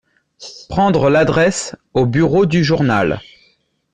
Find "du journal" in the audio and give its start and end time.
2.47-3.21